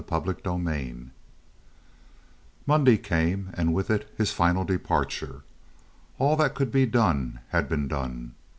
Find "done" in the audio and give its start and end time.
6.87-7.39, 7.87-8.33